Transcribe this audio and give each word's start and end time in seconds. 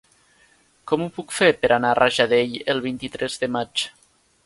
Com 0.91 1.03
ho 1.05 1.09
puc 1.17 1.35
fer 1.41 1.51
per 1.65 1.71
anar 1.77 1.91
a 1.93 1.99
Rajadell 2.01 2.59
el 2.75 2.85
vint-i-tres 2.89 3.41
de 3.45 3.55
maig? 3.59 3.89